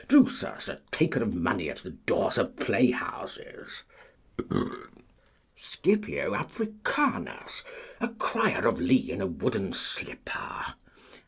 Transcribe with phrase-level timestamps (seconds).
[0.07, 3.83] Drusus, a taker of money at the doors of playhouses.
[5.55, 7.63] Scipio Africanus,
[7.99, 10.73] a crier of lee in a wooden slipper.